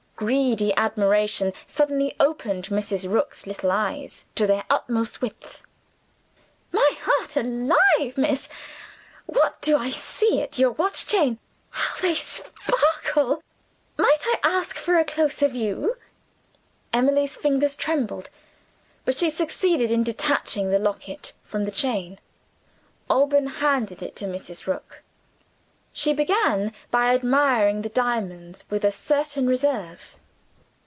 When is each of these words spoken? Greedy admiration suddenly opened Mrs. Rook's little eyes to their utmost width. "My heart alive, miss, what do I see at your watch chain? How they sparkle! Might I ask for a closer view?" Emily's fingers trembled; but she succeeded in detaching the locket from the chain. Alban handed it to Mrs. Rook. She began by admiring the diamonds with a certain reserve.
Greedy 0.21 0.71
admiration 0.75 1.51
suddenly 1.65 2.15
opened 2.19 2.65
Mrs. 2.67 3.11
Rook's 3.11 3.47
little 3.47 3.71
eyes 3.71 4.27
to 4.35 4.45
their 4.45 4.63
utmost 4.69 5.19
width. 5.19 5.63
"My 6.71 6.91
heart 6.99 7.35
alive, 7.35 8.19
miss, 8.19 8.47
what 9.25 9.59
do 9.63 9.75
I 9.75 9.89
see 9.89 10.39
at 10.43 10.59
your 10.59 10.73
watch 10.73 11.07
chain? 11.07 11.39
How 11.71 11.99
they 12.01 12.13
sparkle! 12.13 13.41
Might 13.97 14.21
I 14.27 14.37
ask 14.43 14.77
for 14.77 14.99
a 14.99 15.05
closer 15.05 15.47
view?" 15.47 15.97
Emily's 16.93 17.35
fingers 17.35 17.75
trembled; 17.75 18.29
but 19.05 19.17
she 19.17 19.31
succeeded 19.31 19.89
in 19.89 20.03
detaching 20.03 20.69
the 20.69 20.77
locket 20.77 21.33
from 21.43 21.65
the 21.65 21.71
chain. 21.71 22.19
Alban 23.09 23.47
handed 23.47 24.03
it 24.03 24.15
to 24.17 24.25
Mrs. 24.25 24.67
Rook. 24.67 25.01
She 25.93 26.13
began 26.13 26.71
by 26.89 27.13
admiring 27.13 27.81
the 27.81 27.89
diamonds 27.89 28.63
with 28.69 28.85
a 28.85 28.91
certain 28.91 29.45
reserve. 29.47 30.15